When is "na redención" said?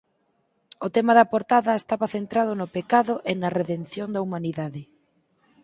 3.41-4.07